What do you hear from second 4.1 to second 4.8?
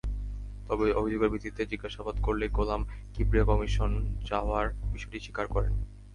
চাওয়ার